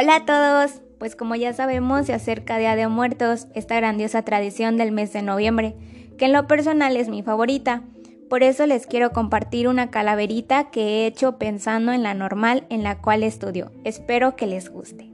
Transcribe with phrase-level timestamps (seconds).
[0.00, 0.80] Hola a todos.
[1.00, 5.22] Pues como ya sabemos, se acerca Día de Muertos, esta grandiosa tradición del mes de
[5.22, 5.74] noviembre,
[6.16, 7.82] que en lo personal es mi favorita.
[8.30, 12.84] Por eso les quiero compartir una calaverita que he hecho pensando en la normal en
[12.84, 13.72] la cual estudio.
[13.82, 15.10] Espero que les guste.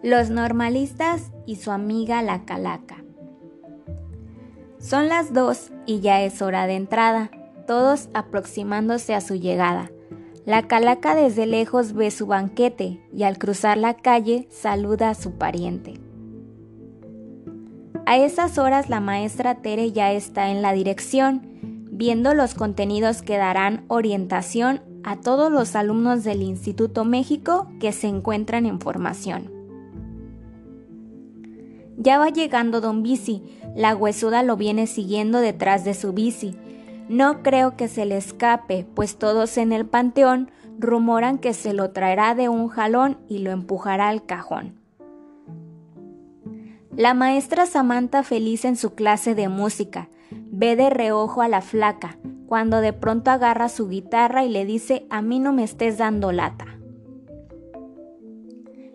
[0.00, 3.02] Los normalistas y su amiga la calaca.
[4.78, 7.32] Son las dos y ya es hora de entrada,
[7.66, 9.90] todos aproximándose a su llegada.
[10.46, 15.32] La calaca desde lejos ve su banquete y al cruzar la calle saluda a su
[15.32, 15.94] pariente.
[18.06, 21.42] A esas horas la maestra Tere ya está en la dirección,
[21.90, 28.06] viendo los contenidos que darán orientación a todos los alumnos del Instituto México que se
[28.06, 29.50] encuentran en formación.
[31.96, 33.42] Ya va llegando don Bici,
[33.74, 36.56] la huesuda lo viene siguiendo detrás de su bici,
[37.08, 41.90] no creo que se le escape, pues todos en el panteón rumoran que se lo
[41.90, 44.80] traerá de un jalón y lo empujará al cajón.
[46.96, 52.18] La maestra Samantha feliz en su clase de música, ve de reojo a la flaca,
[52.46, 56.32] cuando de pronto agarra su guitarra y le dice a mí no me estés dando
[56.32, 56.66] lata.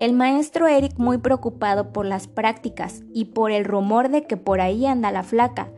[0.00, 4.60] El maestro Eric muy preocupado por las prácticas y por el rumor de que por
[4.60, 5.68] ahí anda la flaca,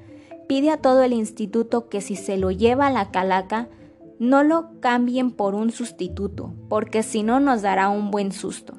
[0.47, 3.69] pide a todo el instituto que si se lo lleva a la calaca,
[4.19, 8.75] no lo cambien por un sustituto, porque si no nos dará un buen susto.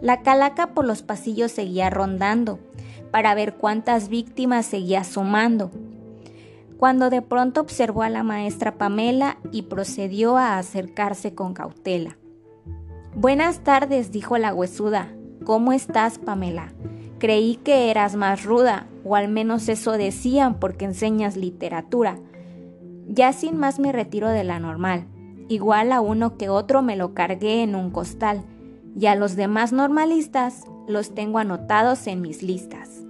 [0.00, 2.60] La calaca por los pasillos seguía rondando
[3.10, 5.70] para ver cuántas víctimas seguía sumando,
[6.78, 12.16] cuando de pronto observó a la maestra Pamela y procedió a acercarse con cautela.
[13.16, 15.12] Buenas tardes, dijo la huesuda.
[15.44, 16.72] ¿Cómo estás, Pamela?
[17.18, 22.18] Creí que eras más ruda, o al menos eso decían porque enseñas literatura.
[23.08, 25.06] Ya sin más me retiro de la normal.
[25.48, 28.44] Igual a uno que otro me lo cargué en un costal,
[28.98, 33.07] y a los demás normalistas los tengo anotados en mis listas.